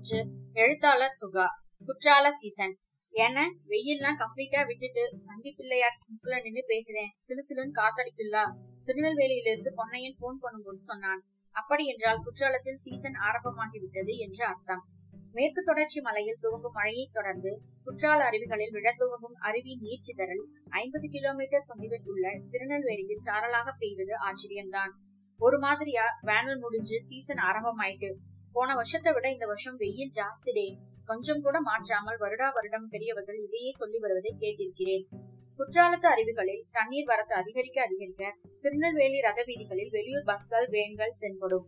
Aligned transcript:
மூச்சு 0.00 0.20
எழுத்தாளர் 0.60 1.16
சுகா 1.20 1.46
குற்றால 1.86 2.26
சீசன். 2.36 2.72
என்ன 3.14 3.38
வெயில்லாம் 3.70 4.16
கம்ப்ளீட்டா 4.20 4.60
விட்டுட்டு 4.68 5.02
சந்தி 5.24 5.50
பிள்ளையார் 5.58 5.98
முக்குல 6.12 6.36
நின்னு 6.44 6.62
பேசுறேன். 6.70 7.10
சிலு 7.26 7.42
சிலுன்னு 7.48 7.76
காத்தடிக்குல்லா. 7.78 8.44
திருநெல்வேலியிலிருந்து 8.86 9.70
பொன்னையன் 9.80 10.16
போன் 10.20 10.38
பண்ணும்போது 10.44 10.80
சொன்னான் 10.86 11.20
அப்படி 11.56 11.84
என்றால் 11.92 12.22
குற்றாலத்தில் 12.26 12.80
சீசன் 12.84 13.18
ஆரம்பமாகி 13.28 13.78
விட்டது 13.84 14.14
என்று 14.26 14.42
அர்த்தம். 14.52 14.82
மேற்கு 15.36 15.62
தொடர்ச்சி 15.62 16.00
மலையில் 16.06 16.40
துவங்கும் 16.44 16.76
மழையை 16.78 17.04
தொடர்ந்து 17.18 17.52
குற்றால 17.88 18.22
அருவிகளில் 18.30 18.74
விழ 18.78 18.94
துவங்கும் 19.02 19.36
அருவி 19.50 19.74
நீர் 19.84 20.06
சிதறல் 20.08 20.44
ஐம்பது 20.82 21.08
கிலோமீட்டர் 21.16 21.68
தொலைவில் 21.70 22.10
உள்ள 22.14 22.34
திருநெல்வேலியில் 22.54 23.24
சாரலாக 23.28 23.68
பெய்வது 23.82 24.16
ஆச்சரியம்தான். 24.28 24.94
ஒரு 25.40 25.58
மாதிரியா 25.58 26.08
வேனல் 26.30 26.64
முடிஞ்சு 26.64 26.96
சீசன் 27.10 27.44
ஆரம்பமாயிட்டு 27.50 28.12
போன 28.54 28.74
வருஷத்தை 28.78 29.10
விட 29.16 29.26
இந்த 29.34 29.46
வருஷம் 29.46 29.76
வெயில் 29.82 30.14
ஜாஸ்திடே 30.18 30.68
கொஞ்சம் 31.10 31.42
கூட 31.44 31.56
மாற்றாமல் 31.68 32.18
வருடா 32.22 32.48
வருடம் 32.56 32.88
பெரியவர்கள் 32.92 33.38
இதையே 33.46 33.70
சொல்லி 33.80 33.98
வருவதை 33.98 34.32
கேட்டிருக்கிறேன். 34.42 35.04
குற்றாலத்து 35.58 36.08
அருவிகளில் 36.12 36.62
தண்ணீர் 36.76 37.08
வரத்து 37.10 37.34
அதிகரிக்க 37.34 37.78
அதிகரிக்க 37.86 38.22
திருநெல்வேலி 38.60 39.18
ரத 39.20 39.40
வீதிகளில் 39.48 39.92
வெளியூர் 39.96 40.26
பஸ்கள் 40.30 40.66
வேன்கள் 40.74 41.14
தென்படும். 41.22 41.66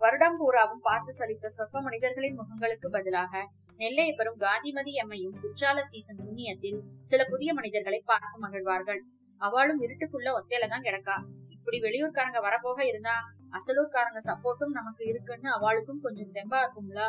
வருடம் 0.00 0.38
பூராவும் 0.40 0.82
பார்த்து 0.88 1.12
சலித்த 1.18 1.46
சொற்ப 1.56 1.80
மனிதர்களின் 1.80 2.38
முகங்களுக்கு 2.40 2.88
பதிலாக 2.96 3.42
நெல்லையப்பரும் 3.80 4.40
காந்திமதி 4.44 4.92
எம்மையும் 5.02 5.36
குற்றால 5.42 5.78
சீசன் 5.90 6.20
புண்ணியத்தில் 6.24 6.80
சில 7.10 7.20
புதிய 7.24 7.50
மனிதர்களை 7.58 8.00
பார்த்து 8.10 8.36
மகிழ்வார்கள். 8.44 9.00
அவளும் 9.40 9.80
இருட்டுக்குள்ள 9.84 10.28
ஒத்தையில 10.38 10.68
தான் 10.72 10.86
கிடக்கா. 10.88 11.16
இப்படி 11.56 11.78
வெளியூர்காரங்க 11.86 12.40
வரப்போக 12.46 12.80
இருந்தா 12.90 13.16
அசலூர்காரங்க 13.58 14.20
சப்போர்ட்டும் 14.28 14.74
நமக்கு 14.78 15.04
இருக்குன்னு 15.12 15.48
அவளுக்கும் 15.58 16.02
கொஞ்சம் 16.06 16.32
தெம்பா 16.36 16.58
இருக்கும்ல. 16.64 17.02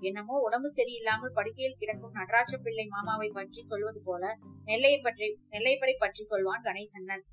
என்னமோ 0.00 0.36
உடம்பு 0.46 0.68
சரியில்லாமல் 0.76 1.34
படுக்கையில் 1.36 1.78
கிடக்கும் 1.80 2.16
நடராஜ 2.18 2.52
பிள்ளை 2.64 2.84
மாமாவை 2.94 3.28
பற்றி 3.36 3.60
சொல்வது 3.70 4.00
போல 4.08 4.22
நெல்லையை 4.68 4.98
பற்றி 5.06 5.28
நெல்லைப்படை 5.54 5.94
பற்றி 6.04 6.22
சொல்வான் 6.32 6.64
கணேசண்ணன். 6.68 7.24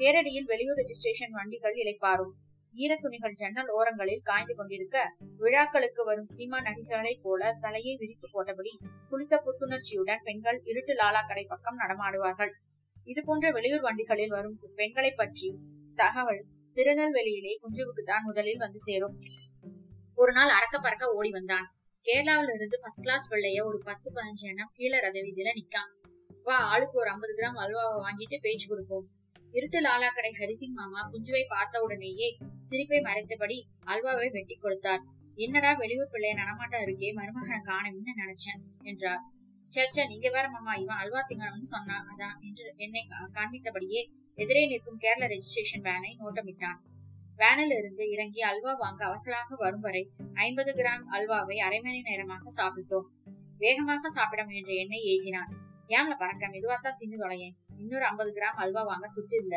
தேரடியில் 0.00 0.48
வெளியூர் 0.52 0.78
ரெஜிஸ்ட்ரேஷன் 0.80 1.36
வண்டிகள் 1.38 1.78
இழைப்பாரும் 1.82 2.32
ஈரத்துணிகள் 2.74 3.38
ஜன்னல் 3.40 3.70
ஓரங்களில் 3.76 4.26
காய்ந்து 4.28 4.54
கொண்டிருக்க 4.58 4.98
விழாக்களுக்கு 5.40 6.02
வரும் 6.08 6.28
சினிமா 6.34 6.58
நடிகர்களைப் 6.66 7.24
போல 7.24 7.50
தலையை 7.64 7.94
விரித்து 8.02 8.28
போட்டபடி 8.34 8.72
குளித்த 9.10 9.36
புத்துணர்ச்சியுடன் 9.46 10.22
பெண்கள் 10.28 10.58
இருட்டு 10.70 10.94
லாலா 11.00 11.22
கடை 11.30 11.44
பக்கம் 11.52 11.80
நடமாடுவார்கள். 11.82 12.52
இது 13.12 13.20
போன்ற 13.28 13.46
வெளியூர் 13.56 13.84
வண்டிகளில் 13.86 14.34
வரும் 14.36 14.56
பெண்களை 14.80 15.12
பற்றி 15.20 15.50
தகவல் 15.98 16.42
திருநெல்வேலியிலே 16.76 17.52
குஞ்சுவுக்கு 17.62 18.02
தான் 18.10 18.26
முதலில் 18.28 18.62
வந்து 18.64 18.80
சேரும். 18.88 19.14
ஒரு 20.20 20.32
நாள் 20.38 20.56
அறக்க 20.56 20.76
பறக்க 20.86 21.04
ஓடி 21.18 21.30
வந்தான். 21.36 21.66
கேரளாவில 22.06 22.54
இருந்து 22.58 22.76
ஃபர்ஸ்ட் 22.82 23.04
கிளாஸ் 23.06 23.26
வெள்ளைய 23.32 23.62
ஒரு 23.70 23.78
பத்து 23.88 24.08
பதினஞ்சு 24.16 24.44
எண்ணம் 24.50 24.70
கீழே 24.76 24.98
ரத 25.06 25.18
வீதியில 25.26 25.50
நிக்கான் 25.58 25.90
வா 26.46 26.56
ஆளுக்கு 26.72 26.96
ஒரு 27.02 27.08
ஐம்பது 27.14 27.32
கிராம் 27.38 27.58
அல்வாவை 27.64 27.96
வாங்கிட்டு 28.04 28.36
பேச்சு 28.44 28.66
கொடுப்போம். 28.68 29.06
இருட்டு 29.54 29.78
லாலா 29.86 30.08
கடை 30.16 30.30
ஹரிசிங் 30.38 30.76
மாமா 30.78 31.00
குஞ்சுவை 31.12 31.42
பார்த்த 31.54 31.82
உடனேயே 31.86 32.28
சிரிப்பை 32.68 33.00
மறைத்தபடி 33.08 33.58
அல்வாவை 33.92 34.28
வெட்டி 34.36 34.56
கொடுத்தார். 34.56 35.02
என்னடா 35.38 35.70
வெளியூர் 35.80 36.12
பிள்ளைய 36.12 36.34
நடமாட்டம் 36.40 36.84
இருக்கே 36.86 37.10
மருமகனை 37.18 37.60
காணும்னு 37.68 38.12
நினைச்சேன் 38.22 38.62
என்றார். 38.90 39.22
சச்சா 39.72 40.04
நீங்க 40.12 40.28
வேற 40.36 40.46
மாமா 40.54 40.72
இவன் 40.82 41.00
அல்வா 41.02 41.20
திங்கணும்னு 41.28 41.68
சொன்னா 41.74 41.96
அதான் 42.12 42.36
என்று 42.48 42.66
என்னை 42.84 43.02
காண்பித்தபடியே 43.36 44.00
எதிரே 44.40 44.62
நிற்கும் 44.66 44.98
கேரள 44.98 45.24
ரெஜிஸ்ட்ரேஷன் 45.26 45.84
வேனை 45.88 46.10
நோட்டமிட்டான். 46.20 46.78
வேனில் 47.36 47.74
இருந்து 47.78 48.04
இறங்கி 48.10 48.40
அல்வா 48.40 48.72
வாங்க 48.74 49.04
அவர்களாக 49.04 49.56
வரும் 49.56 49.80
வரை 49.80 50.02
ஐம்பது 50.34 50.72
கிராம் 50.74 51.04
அல்வாவை 51.16 51.56
அரை 51.56 51.80
மணி 51.80 52.00
நேரமாக 52.00 52.52
சாப்பிட்டோம். 52.56 53.06
வேகமாக 53.56 54.10
சாப்பிட 54.10 54.44
முயன்ற 54.44 54.72
எண்ணெய் 54.74 55.06
ஏசினான். 55.12 55.50
ஏம்ல 55.88 56.14
பறக்க 56.18 56.48
மெதுவாத்தான் 56.48 56.98
தின்னு 57.00 57.20
தொலையேன் 57.22 57.54
இன்னொரு 57.78 58.04
ஐம்பது 58.04 58.32
கிராம் 58.38 58.58
அல்வா 58.64 58.84
வாங்க 58.84 59.06
துட்டு 59.16 59.36
இல்ல. 59.42 59.56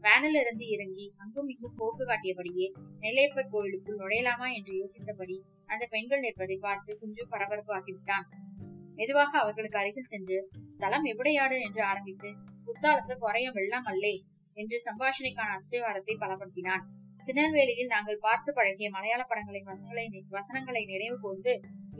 வேனில் 0.00 0.40
இருந்து 0.40 0.64
இறங்கி 0.68 1.06
அங்கும் 1.16 1.48
இங்கும் 1.48 1.76
போக்கு 1.76 2.04
காட்டியபடியே 2.04 2.66
நெல்லையப்பர் 3.00 3.48
கோயிலுக்குள் 3.48 4.00
நுழையலாமா 4.02 4.48
என்று 4.54 4.74
யோசித்தபடி 4.74 5.38
அந்த 5.66 5.86
பெண்கள் 5.90 6.20
நிற்பதை 6.20 6.56
பார்த்து 6.58 6.98
குஞ்சு 6.98 7.24
பரபரப்பு 7.28 7.72
ஆகிவிட்டான் 7.78 8.26
மெதுவாக 8.94 9.32
அவர்களுக்கு 9.38 9.78
அருகில் 9.78 10.02
சென்று 10.02 10.38
ஸ்தலம் 10.68 11.04
எவிடையாடு 11.04 11.56
என்று 11.60 11.82
ஆரம்பித்து 11.82 12.30
குத்தாலத்து 12.68 13.14
குறைய 13.24 13.48
வெள்ளம் 13.56 13.86
அல்லே 13.92 14.14
என்று 14.56 14.76
சம்பாஷணைக்கான 14.86 15.50
அஸ்திவாரத்தை 15.58 16.14
பலப்படுத்தினான். 16.22 16.84
திருநெல்வேலியில் 17.26 17.92
நாங்கள் 17.92 18.22
பார்த்து 18.26 18.50
பழகிய 18.58 18.88
மலையாள 18.94 19.22
படங்களின் 19.30 19.68
வசங்களை 19.70 20.04
வசனங்களை 20.36 20.82
நிறைவு 20.90 21.16
கூர்ந்து 21.24 21.52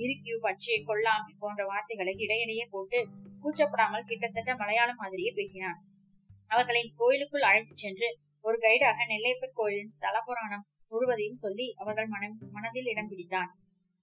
இறுக்கியு 0.03 0.37
பச்சை 0.47 0.79
கொல்லாம் 0.89 1.25
போன்ற 1.43 1.62
வார்த்தைகளை 1.71 2.15
இடையிடையே 2.25 2.65
போட்டு 2.75 2.99
கூச்சப்படாமல் 3.43 4.09
கிட்டத்தட்ட 4.11 4.51
மலையாளம் 4.55 5.01
மாதிரியே 5.03 5.33
பேசினான். 5.39 5.79
அவர்களின் 6.47 6.91
கோயிலுக்குள் 6.97 7.47
அழைத்து 7.49 7.75
சென்று 7.77 8.09
ஒரு 8.45 8.56
கைடாக 8.65 9.06
நெல்லைப்பர் 9.12 9.56
கோயிலின் 9.61 9.95
ஸ்தல 9.97 10.17
புராணம் 10.27 10.67
முழுவதையும் 10.93 11.41
சொல்லி 11.45 11.67
அவர்கள் 11.77 12.11
மனம் 12.15 12.37
மனதில் 12.56 12.91
இடம் 12.93 13.11
பிடித்தான். 13.11 13.50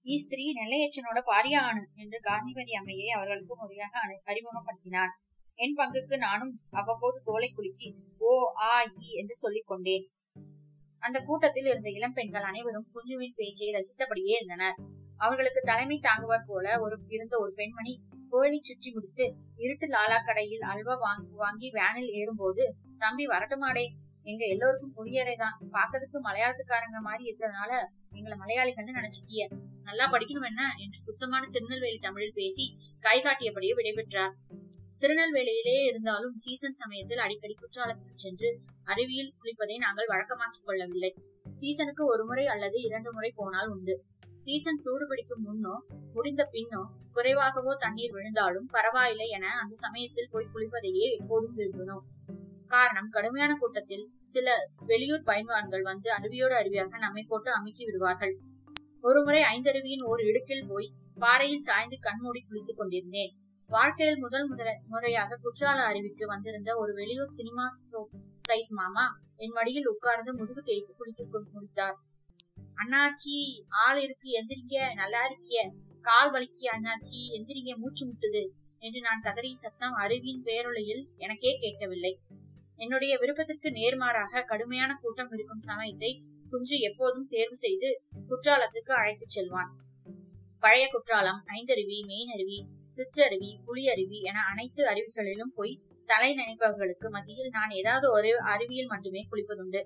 ஸ்திரீ 0.06 0.44
நெல்லையச்சனோட 0.58 1.18
பாரியா 1.30 1.62
என்று 2.02 2.18
காந்திமதி 2.28 2.74
அம்மையை 2.80 3.08
அவர்களுக்கு 3.16 3.54
முறையாக 3.62 3.94
அறிமுகப்படுத்தினான். 4.30 5.14
என் 5.58 5.76
பங்குக்கு 5.76 6.16
நானும் 6.16 6.60
அவ்வப்போது 6.70 7.20
தோலை 7.24 7.52
குலுக்கி 7.52 7.94
ஓ 8.18 8.52
ஆ 8.60 8.82
இ 8.82 9.08
என்று 9.12 9.34
சொல்லிக் 9.34 9.66
கொண்டேன். 9.66 10.04
அந்த 11.02 11.20
கூட்டத்தில் 11.20 11.66
இருந்த 11.66 11.90
இளம் 11.90 12.12
பெண்கள் 12.12 12.42
அனைவரும் 12.42 12.86
குஞ்சுவின் 12.94 13.36
பேச்சை 13.36 13.68
ரசித்தபடியே 13.70 14.34
இருந்தனர். 14.34 14.74
அவர்களுக்கு 15.16 15.60
தலைமை 15.60 15.98
தாங்குவார் 15.98 16.46
போல 16.46 16.80
ஒரு 16.80 16.96
இருந்த 17.08 17.38
ஒரு 17.38 17.52
பெண்மணி 17.52 18.02
கோயிலை 18.28 18.58
சுற்றி 18.62 18.92
முடித்து 18.92 19.34
இருட்டு 19.56 19.86
லாலா 19.88 20.24
கடையில் 20.24 20.60
அல்வா 20.60 20.94
வாங்கி 20.94 21.30
வாங்கி 21.34 21.70
வேனில் 21.70 22.10
ஏறும்போது 22.10 22.64
தம்பி 22.98 23.26
வரட்டுமாடே 23.26 23.86
எங்க 24.22 24.44
எல்லோருக்கும் 24.46 24.94
புரியறேதான் 24.96 25.56
பாக்கிறதுக்கு 25.72 26.18
மலையாளத்துக்காரங்க 26.24 27.00
மாதிரி 27.00 27.24
இருக்கிறதுனால 27.30 27.72
எங்களை 28.10 28.36
மலையாளிகள்னு 28.38 28.98
நினைச்சிட்டிய. 29.00 29.42
நல்லா 29.82 30.10
படிக்கணும் 30.10 30.46
என்ன? 30.46 30.62
என்று 30.76 30.98
சுத்தமான 30.98 31.46
திருநெல்வேலி 31.46 31.98
தமிழில் 31.98 32.32
பேசி 32.34 32.64
கை 33.00 33.22
காட்டியபடியே 33.22 33.74
விடைபெற்றார். 33.74 34.34
திருநெல்வேலியிலே 35.00 35.84
இருந்தாலும் 35.84 36.36
சீசன் 36.36 36.72
சமயத்தில் 36.72 37.18
அடிக்கடி 37.18 37.54
குற்றாலத்துக்கு 37.58 38.22
சென்று 38.24 38.50
அருவியில் 38.84 39.32
குளிப்பதை 39.40 39.76
நாங்கள் 39.76 40.10
வழக்கமாக்கிக் 40.12 40.64
கொள்ளவில்லை. 40.64 41.14
சீசனுக்கு 41.52 42.04
ஒரு 42.06 42.24
முறை 42.24 42.46
அல்லது 42.46 42.80
இரண்டு 42.80 43.12
முறை 43.12 43.32
போனால் 43.36 43.68
உண்டு. 43.68 44.04
சீசன் 44.36 44.80
சூடுபிடிக்கும் 44.84 45.44
முன்னோ 45.46 45.74
முடிந்த 46.12 46.48
பின்னோ 46.52 46.80
குறைவாகவோ 47.12 47.76
தண்ணீர் 47.76 48.12
விழுந்தாலும் 48.12 48.66
பரவாயில்லை 48.66 49.28
என 49.28 49.46
அந்த 49.62 49.74
சமயத்தில் 49.74 50.30
போய் 50.30 50.52
குளிப்பதையே 50.54 51.06
எப்போதும் 51.18 51.54
விரும்பினோம். 51.54 52.04
காரணம் 52.66 53.08
கடுமையான 53.08 53.54
கூட்டத்தில் 53.54 54.10
சில 54.22 54.56
வெளியூர் 54.86 55.22
பயன்பான்கள் 55.22 55.82
வந்து 55.82 56.10
அருவியோடு 56.10 56.54
அருவியாக 56.60 56.98
நம்மை 56.98 57.22
போட்டு 57.22 57.50
அமுக்கி 57.52 57.84
விடுவார்கள். 57.84 58.34
ஒருமுறை 59.00 59.42
ஐந்தருவியின் 59.42 60.04
ஓர் 60.04 60.20
இடுக்கில் 60.20 60.68
போய் 60.68 60.92
பாறையில் 61.18 61.66
சாய்ந்து 61.68 61.98
கண்மூடி 62.00 62.40
குளித்துக் 62.40 62.76
கொண்டிருந்தேன். 62.76 63.34
வாழ்க்கையில் 63.68 64.18
முதல் 64.18 64.48
முதல 64.48 64.80
முறையாக 64.88 65.38
குற்றால 65.42 65.78
அருவிக்கு 65.82 66.26
வந்திருந்த 66.26 66.76
ஒரு 66.76 66.94
வெளியூர் 66.94 67.26
சினிமா 67.26 67.68
சைஸ் 68.48 68.68
மாமா 68.68 69.20
என் 69.36 69.50
மடியில் 69.50 69.88
உட்கார்ந்து 69.88 70.34
முதுகு 70.34 70.62
தேய்த்து 70.62 70.94
குளித்துக் 70.94 71.48
முடித்தார் 71.52 71.96
அண்ணாச்சி 72.74 73.64
ஆள் 73.68 73.98
இருக்கு 73.98 74.30
எந்திரிங்க 74.40 74.94
நல்லா 74.94 75.24
இருக்கிய. 75.24 75.72
கால் 76.00 76.32
வலிக்கு 76.32 76.64
அண்ணாச்சி 76.72 77.20
எந்திரிங்க 77.32 77.76
மூச்சு 77.76 78.04
முட்டுது 78.06 78.48
என்று 78.78 79.00
நான் 79.00 79.22
கதறிய 79.22 79.52
சத்தம் 79.52 79.94
அருவியின் 79.94 80.42
பேரொழியில் 80.42 81.08
எனக்கே 81.16 81.58
கேட்கவில்லை. 81.58 82.20
என்னுடைய 82.76 83.18
விருப்பத்திற்கு 83.18 83.70
நேர்மாறாக 83.70 84.42
கடுமையான 84.42 84.98
கூட்டம் 85.00 85.30
இருக்கும் 85.30 85.58
சமயத்தை 85.58 86.22
குஞ்சு 86.48 86.78
எப்போதும் 86.78 87.28
தேர்வு 87.28 87.56
செய்து 87.56 88.02
குற்றாலத்துக்கு 88.28 88.92
அழைத்துச் 88.92 89.28
செல்வான். 89.28 89.76
பழைய 90.58 90.88
குற்றாலம் 90.92 91.44
ஐந்தருவி 91.46 91.98
மெயினருவி 92.06 92.58
சிற்றருவி 92.96 93.50
புலியருவி 93.66 94.18
என 94.22 94.38
அனைத்து 94.50 94.82
அருவிகளிலும் 94.86 95.54
போய் 95.54 95.80
தலை 96.08 96.30
நினைப்பவர்களுக்கு 96.34 97.08
மத்தியில் 97.10 97.48
நான் 97.48 97.70
ஏதாவது 97.70 98.06
ஒரு 98.10 98.30
அருவியில் 98.42 98.86
மட்டுமே 98.86 99.22
குளிப்பதுண்டு. 99.30 99.80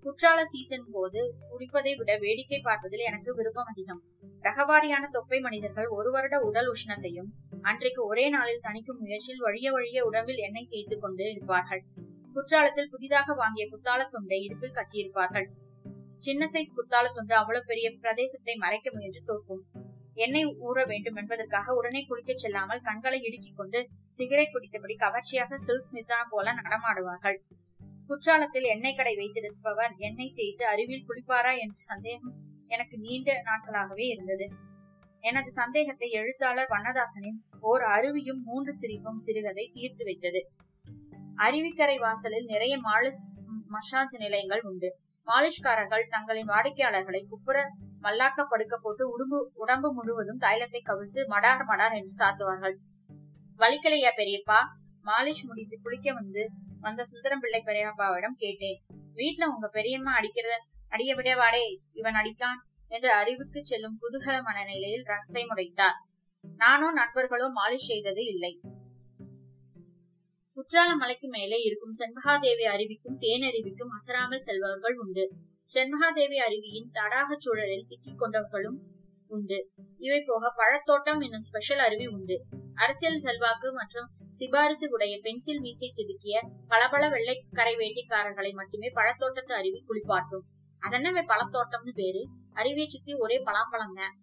குற்றால 0.00 0.44
சீசன் 0.44 0.86
போது 0.92 1.20
குடிப்பதை 1.50 1.92
விட 1.96 2.18
வேடிக்கை 2.18 2.60
பார்ப்பதில் 2.60 3.04
எனக்கு 3.04 3.34
விருப்பம் 3.34 3.64
அதிகம். 3.64 4.00
ரகவாரியான 4.42 5.04
தொப்பை 5.08 5.40
மனிதர்கள் 5.40 5.86
ஒரு 5.86 6.10
வருட 6.10 6.38
உடல் 6.40 6.68
உஷ்ணத்தையும் 6.68 7.30
அன்றைக்கு 7.62 8.06
ஒரே 8.06 8.28
நாளில் 8.28 8.62
தணிக்கும் 8.62 9.00
முயற்சியில் 9.00 9.40
வழிய 9.40 9.72
வழிய 9.72 10.04
உடம்பில் 10.04 10.36
எண்ணெய் 10.36 10.66
தேய்த்து 10.66 10.98
கொண்டு 10.98 11.24
இருப்பார்கள். 11.30 11.82
குற்றாலத்தில் 12.32 12.90
புதிதாக 12.90 13.34
வாங்கிய 13.34 13.66
குத்தால 13.66 14.08
துண்டை 14.08 14.40
இடுப்பில் 14.40 14.76
கட்டியிருப்பார்கள். 14.78 15.48
சின்ன 16.18 16.46
சைஸ் 16.52 16.76
குத்தால 16.76 17.06
துண்டு 17.12 17.34
அவ்வளவு 17.34 17.64
பெரிய 17.64 17.86
பிரதேசத்தை 18.00 18.54
மறைக்க 18.56 18.90
முயன்று 18.92 19.22
தோற்கும். 19.24 19.64
எண்ணெய் 20.14 20.46
ஊற 20.46 20.86
வேண்டும் 20.86 21.14
என்பதற்காக 21.14 21.74
உடனே 21.74 22.06
குளிக்கச் 22.08 22.42
செல்லாமல் 22.44 22.80
கண்களை 22.80 23.20
இடுக்கிக் 23.20 23.56
கொண்டு 23.56 23.88
சிகரெட் 24.08 24.52
பிடித்தபடி 24.52 24.96
கவர்ச்சியாக 24.96 25.56
சில்க் 25.56 25.88
ஸ்மிதா 25.92 26.18
போல 26.30 26.54
நடமாடுவார்கள். 26.54 27.38
குற்றாலத்தில் 28.06 28.62
எண்ணெய் 28.62 28.94
கடை 28.94 29.16
வைத்திருப்பவர் 29.16 29.92
எண்ணெய் 29.96 30.32
தேய்த்து 30.34 30.66
அருவியில் 30.66 31.06
குளிப்பாரா 31.08 31.58
என்ற 31.58 31.74
சந்தேகம் 31.74 32.34
எனக்கு 32.66 32.98
நீண்ட 32.98 33.42
நாட்களாகவே 33.42 34.06
இருந்தது. 34.06 34.48
எனது 35.20 35.50
சந்தேகத்தை 35.50 36.10
எழுத்தாளர் 36.10 36.68
வண்ணதாசனின் 36.68 37.38
ஓர் 37.60 37.82
அருவியும் 37.82 38.42
மூன்று 38.44 38.72
சிரிப்பும் 38.72 39.16
சிறுகதை 39.16 39.70
தீர்த்து 39.72 40.04
வைத்தது. 40.04 40.50
அருவிக்கரை 41.36 41.98
வாசலில் 41.98 42.44
நிறைய 42.44 42.76
மாலிஷ் 42.76 43.24
மசாஜ் 43.66 44.16
நிலையங்கள் 44.16 44.60
உண்டு. 44.60 44.98
மாலிஷ்காரர்கள் 45.26 46.06
தங்களின் 46.08 46.48
வாடிக்கையாளர்களை 46.48 47.24
குப்புற 47.28 47.70
மல்லாக்க 48.04 48.40
படுக்க 48.44 48.74
போட்டு 48.76 49.04
உடம்பு 49.10 49.38
உடம்பு 49.54 49.88
முழுவதும் 49.92 50.40
தைலத்தை 50.40 50.80
கவிழ்த்து 50.84 51.20
மடார் 51.28 51.64
மடார் 51.70 51.96
என்று 51.98 52.14
சாத்துவார்கள். 52.20 52.76
வலிக்கலையா 53.60 54.10
பெரியப்பா? 54.20 54.60
மாலிஷ் 55.04 55.46
முடித்து 55.46 55.76
குளிக்க 55.80 56.12
வந்து 56.12 56.42
வந்த 56.80 57.04
சுந்தரம் 57.04 57.40
பிள்ளை 57.40 57.60
பெரியப்பாவிடம் 57.66 58.36
கேட்டேன். 58.36 58.78
வீட்டுல 59.14 59.44
உங்க 59.44 59.66
பெரியம்மா 59.68 60.12
அடிக்கிறத 60.18 60.54
அடிய 60.88 61.10
விடவாடே 61.14 61.64
இவன் 61.92 62.14
அடிக்கான் 62.14 62.60
என்று 62.90 63.10
அறிவுக்கு 63.12 63.60
செல்லும் 63.62 63.98
குதூகல 64.02 64.36
மனநிலையில் 64.42 65.04
ரசை 65.04 65.42
முடைத்தார். 65.44 65.98
நானோ 66.56 66.88
நண்பர்களோ 66.92 67.46
மாலிஷ் 67.58 67.88
செய்தது 67.90 68.22
இல்லை. 68.24 68.52
குற்றால 70.56 70.90
மலைக்கு 70.96 71.28
மேலே 71.28 71.58
இருக்கும் 71.58 71.96
செண்பகாதேவி 72.00 72.64
அருவிக்கும் 72.64 73.18
தேனருவிக்கும் 73.20 73.94
அசராமல் 73.96 74.44
செல்பவர்கள் 74.48 74.96
உண்டு. 74.98 75.24
சென்மகாதேவி 75.68 76.38
அருவியின் 76.46 76.90
தடாக 76.96 77.36
சூழலில் 77.44 77.86
சிக்கிக் 77.88 78.20
கொண்டவர்களும் 78.20 78.76
உண்டு. 79.30 79.58
இவை 80.06 80.18
போக 80.26 80.50
பழத்தோட்டம் 80.58 81.20
என்னும் 81.26 81.44
ஸ்பெஷல் 81.46 81.82
அருவி 81.84 82.06
உண்டு. 82.16 82.36
அரசியல் 82.82 83.22
செல்வாக்கு 83.24 83.68
மற்றும் 83.78 84.08
சிபாரிசு 84.38 84.86
உடைய 84.94 85.14
பென்சில் 85.24 85.62
மீசை 85.64 85.88
செதுக்கிய 85.96 86.36
பளபள 86.72 87.02
வெள்ளை 87.14 87.34
கரை 87.58 87.74
வேட்டிக்காரர்களை 87.80 88.50
மட்டுமே 88.60 88.88
பழத்தோட்டத்து 88.98 89.54
அருவி 89.60 89.80
குளிப்பாட்டும். 89.88 90.44
அதென்னவே 90.82 91.22
பழத்தோட்டம்னு 91.32 91.94
பேரு? 92.00 92.22
அருவியை 92.60 92.88
சுத்தி 92.94 93.14
ஒரே 93.24 93.38
பலாப்பழம் 93.48 93.96
தான் 94.00 94.14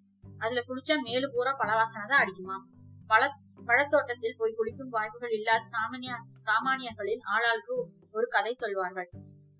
அதுல 0.43 0.61
குளிச்சா 0.69 0.95
மேலு 1.07 1.27
பூரா 1.33 1.51
பழவாசனை 1.61 2.05
தான் 2.11 2.21
அடிக்குமா? 2.23 2.57
பழ 3.11 3.21
பழத்தோட்டத்தில் 3.69 4.37
போய் 4.39 4.57
குளிக்கும் 4.59 4.93
வாய்ப்புகள் 4.95 5.33
இல்லாத 5.39 5.67
சாமானிய 5.73 6.13
சாமானியர்களின் 6.45 7.25
ஆளாளுக்கு 7.33 7.75
ஒரு 8.17 8.27
கதை 8.35 8.53
சொல்வார்கள். 8.61 9.09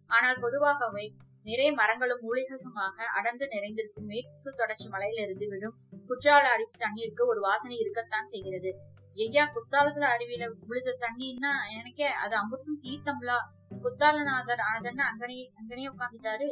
ஆனால் 0.09 0.39
பொதுவாகவே 0.45 1.05
நிறைய 1.45 1.69
மரங்களும் 1.79 2.23
மூலிகைகளுமாக 2.25 2.97
அடர்ந்து 3.17 3.45
நிறைந்திருக்கும் 3.53 4.09
மேற்கு 4.11 4.49
தொடர்ச்சி 4.59 4.87
மலையிலிருந்து 4.89 5.45
விடும் 5.49 5.77
குற்றால 6.09 6.43
அருவி 6.55 6.73
தண்ணீருக்கு 6.83 7.23
ஒரு 7.27 7.39
வாசனை 7.39 7.77
இருக்கத்தான் 7.77 8.31
செய்கிறது. 8.33 8.71
ஐயா 9.17 9.43
குத்தாலத்துல 9.55 10.09
அருவியில 10.15 10.43
விழுத 10.69 10.89
தண்ணின்னா 11.05 11.53
எனக்கே 11.77 12.09
அது 12.23 12.35
அம்புட்டும் 12.41 12.81
தீர்த்தம்லா 12.85 13.37
குத்தாலநாதர் 13.83 14.61
ஆனதன்னு 14.67 15.03
அங்கனே 15.09 15.39
அங்கனே 15.59 15.87
உட்கார்ந்துட்டாரு. 15.93 16.49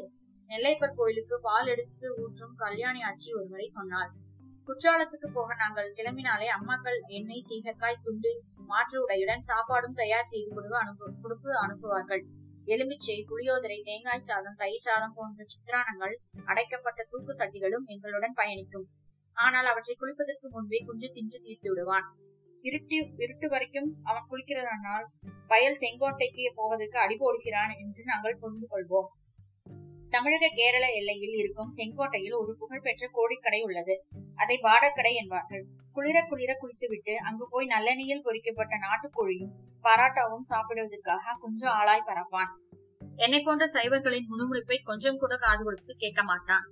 நெல்லைப்பர் 0.50 0.98
கோயிலுக்கு 0.98 1.36
பால் 1.40 1.68
எடுத்து 1.68 2.08
ஊற்றும் 2.24 2.56
கல்யாணி 2.56 3.02
ஆட்சி 3.02 3.30
ஒருமுறை 3.34 3.68
சொன்னாள். 3.78 4.12
குற்றாலத்துக்கு 4.68 5.28
போக 5.34 5.56
நாங்கள் 5.56 5.94
கிளம்பினாலே 5.98 6.48
அம்மாக்கள் 6.58 7.00
எண்ணெய் 7.18 7.48
சீகக்காய் 7.48 8.04
துண்டு 8.04 8.32
மாற்று 8.72 8.98
உடையுடன் 9.04 9.48
சாப்பாடும் 9.50 9.98
தயார் 10.02 10.30
செய்து 10.32 10.50
கொடுக்க 10.56 10.76
அனுப்பு 10.80 11.06
கொடுத்து 11.22 11.50
அனுப்புவார்கள். 11.64 12.24
எலுமிச்சை 12.74 13.18
புளியோதரை 13.30 13.78
தேங்காய் 13.84 14.28
சாதம் 14.30 14.58
தயிர் 14.58 14.86
சாதம் 14.86 15.14
போன்ற 15.16 15.46
சித்திரானங்கள் 15.52 16.16
அடைக்கப்பட்ட 16.46 17.08
தூக்கு 17.10 17.34
சட்டிகளும் 17.34 17.86
எங்களுடன் 17.86 18.34
பயணிக்கும். 18.34 18.88
ஆனால் 19.38 19.66
அவற்றை 19.66 19.96
குளிப்பதற்கு 20.00 20.48
முன்பே 20.50 20.80
குஞ்சு 20.86 21.10
தின்று 21.12 21.40
தீர்த்து 21.40 21.70
விடுவான். 21.70 22.08
இருட்டு 22.64 22.98
இருட்டு 23.18 23.48
வரைக்கும் 23.50 23.90
அவன் 24.04 24.28
குளிக்கிறதனால் 24.30 25.06
வயல் 25.48 25.80
செங்கோட்டைக்கு 25.80 26.46
போவதற்கு 26.56 26.98
அடிபோடுகிறான் 27.00 27.74
என்று 27.80 28.04
நாங்கள் 28.06 28.40
புரிந்து 28.40 28.68
கொள்வோம். 28.72 29.10
தமிழக 30.10 30.46
கேரள 30.56 30.86
எல்லையில் 31.00 31.36
இருக்கும் 31.42 31.74
செங்கோட்டையில் 31.78 32.40
ஒரு 32.42 32.52
புகழ்பெற்ற 32.60 33.06
கோழிக்கடை 33.14 33.62
உள்ளது. 33.62 33.96
அதை 34.36 34.58
வாடக்கடை 34.62 35.14
என்பார்கள். 35.14 35.64
குளிர 35.96 36.18
குளிர 36.24 36.52
குளித்துவிட்டு 36.54 37.14
அங்கு 37.28 37.46
போய் 37.50 37.68
நல்லெண்ணெயில் 37.68 38.26
பொறிக்கப்பட்ட 38.26 38.74
நாட்டுக்கோழியும் 38.86 39.54
பராட்டாவும் 39.84 40.48
சாப்பிடுவதற்காக 40.52 41.36
கொஞ்சம் 41.40 41.76
ஆளாய் 41.80 42.08
பரப்பான். 42.10 42.52
என்னை 43.16 43.40
போன்ற 43.42 43.66
சைவர்களின் 43.68 44.28
முணுமுணுப்பை 44.32 44.78
கொஞ்சம் 44.84 45.18
கூட 45.18 45.34
காது 45.38 45.64
கொடுத்து 45.64 45.94
கேட்க 45.96 46.24
மாட்டான். 46.24 46.66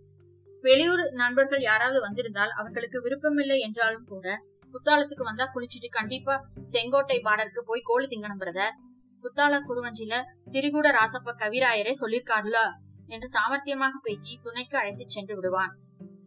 வெளியூர் 0.63 1.03
நண்பர்கள் 1.11 1.61
யாராவது 1.61 1.99
வந்திருந்தால் 2.01 2.53
அவர்களுக்கு 2.59 3.01
விருப்பமில்லை 3.01 3.57
என்றாலும் 3.59 4.05
கூட 4.05 4.27
குத்தாலத்துக்கு 4.73 5.23
வந்தா 5.23 5.45
குளிச்சுட்டு 5.53 5.89
கண்டிப்பா 5.89 6.35
செங்கோட்டை 6.63 7.17
பாடருக்கு 7.23 7.61
போய் 7.65 7.87
கோழி 7.89 8.07
திங்கணும் 8.07 8.41
பிரதர். 8.43 8.75
குத்தால 9.23 9.59
குருவஞ்சில 9.69 10.13
திரிகூட 10.51 10.87
ராசப்ப 10.97 11.35
கவிராயரே 11.41 11.93
சொல்லிருக்காருல 12.01 12.59
என்று 13.07 13.27
சாமர்த்தியமாக 13.35 13.95
பேசி 14.03 14.31
துணைக்கு 14.41 14.77
அழைத்து 14.77 15.05
சென்று 15.07 15.35
விடுவான். 15.35 15.73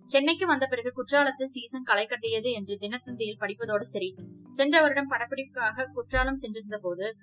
சென்னைக்கு 0.07 0.47
வந்த 0.47 0.67
பிறகு 0.67 0.91
குற்றாலத்தில் 0.93 1.47
சீசன் 1.47 1.83
களை 1.83 2.07
கட்டியது 2.07 2.51
என்று 2.53 2.79
தினத்தந்தியில் 2.81 3.41
படிப்பதோடு 3.41 3.81
சரி. 3.81 4.15
சென்ற 4.49 4.81
வருடம் 4.81 5.11
படப்பிடிப்புக்காக 5.11 5.87
குற்றாலம் 5.93 6.37
சென்றிருந்த 6.37 6.79
போது 6.79 7.17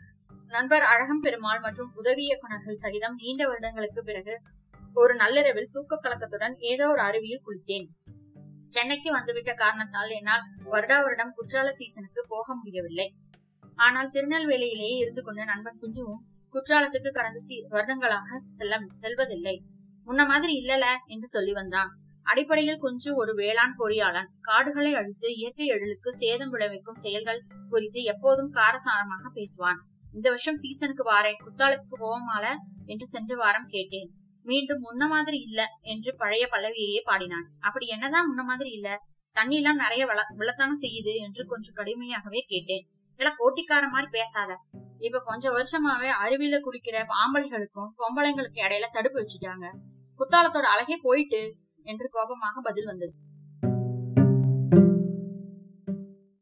நண்பர் 0.47 0.81
அழகம் 0.81 1.19
பெருமாள் 1.19 1.59
மற்றும் 1.59 1.91
உதவி 1.95 2.23
இயக்குநர்கள் 2.23 2.75
சகிதம் 2.75 3.15
நீண்ட 3.15 3.47
வருடங்களுக்கு 3.47 4.03
பிறகு 4.03 4.41
ஒரு 4.93 5.15
நள்ளிரவில் 5.15 5.71
தூக்க 5.71 5.99
கலக்கத்துடன் 6.03 6.55
ஏதோ 6.57 6.89
ஒரு 6.89 7.01
அருவியில் 7.01 7.43
குளித்தேன். 7.45 7.87
சென்னைக்கு 8.67 9.11
வந்துவிட்ட 9.11 9.53
காரணத்தால் 9.53 10.09
என்னால் 10.09 10.45
வருடா 10.71 10.97
வருடம் 11.01 11.35
குற்றால 11.35 11.67
சீசனுக்கு 11.69 12.21
போக 12.27 12.55
முடியவில்லை. 12.55 13.07
ஆனால் 13.75 14.09
திருநெல்வேலியிலேயே 14.09 14.97
இருந்து 14.97 15.21
கொண்ட 15.21 15.43
நண்பன் 15.43 15.79
குஞ்சுவும் 15.81 16.23
குற்றாலத்துக்கு 16.53 17.11
கடந்த 17.11 17.39
வருடங்களாக 17.69 18.39
செல்ல 18.39 18.79
செல்வதில்லை. 18.93 19.55
முன்ன 20.07 20.21
மாதிரி 20.27 20.53
இல்லல 20.61 20.85
என்று 21.05 21.27
சொல்லி 21.27 21.51
வந்தான். 21.51 21.91
அடிப்படையில் 22.27 22.77
குஞ்சு 22.77 23.15
ஒரு 23.15 23.33
வேளாண் 23.33 23.75
பொறியாளன். 23.79 24.29
காடுகளை 24.41 24.93
அழித்து 24.93 25.35
இயற்கை 25.35 25.65
எழிலுக்கு 25.65 26.13
சேதம் 26.13 26.49
விளைவிக்கும் 26.49 26.95
செயல்கள் 26.95 27.43
குறித்து 27.69 28.03
எப்போதும் 28.03 28.51
காரசாரமாக 28.53 29.25
பேசுவான். 29.33 29.79
இந்த 30.13 30.29
வருஷம் 30.29 30.57
சீசனுக்கு 30.57 31.03
வாரேன். 31.11 31.41
குத்தாலத்துக்கு 31.45 31.97
போவோமால 31.99 32.45
என்று 32.85 33.05
சென்ற 33.05 33.35
வாரம் 33.35 33.67
கேட்டேன். 33.67 34.09
மீண்டும் 34.43 34.81
முன்ன 34.83 35.07
மாதிரி 35.07 35.37
இல்ல 35.37 35.61
என்று 35.81 36.15
பழைய 36.15 36.47
பல்லவியையே 36.51 37.01
பாடினான். 37.03 37.47
அப்படி 37.59 37.87
என்னதான் 37.87 38.27
முன்ன 38.29 38.43
மாதிரி 38.43 38.69
இல்ல? 38.69 38.89
தண்ணி 39.35 39.55
எல்லாம் 39.55 39.75
நிறைய 39.75 40.05
விள 40.05 40.19
விளத்தான 40.37 40.77
செய்யுது 40.81 41.13
என்று 41.15 41.45
கொஞ்சம் 41.45 41.75
கடுமையாகவே 41.75 42.41
கேட்டேன். 42.47 42.83
இல்ல 43.19 43.29
கோட்டிக்கார 43.39 43.85
மாதிரி 43.89 44.09
பேசாத. 44.11 44.51
இப்ப 44.99 45.21
கொஞ்ச 45.25 45.51
வருஷமாவே 45.51 46.09
அருவியில 46.23 46.57
குடிக்கிற 46.59 46.97
ஆம்பளைகளுக்கும் 47.21 47.91
பொம்பளைங்களுக்கு 47.99 48.59
இடையில 48.65 48.87
தடுப்பு 48.91 49.19
வச்சுட்டாங்க. 49.19 49.65
குத்தாலத்தோட 50.19 50.67
அழகே 50.73 50.97
போயிட்டு 51.01 51.41
என்று 51.87 52.07
கோபமாக 52.09 52.61
பதில் 52.61 52.85
வந்தது. 52.85 53.13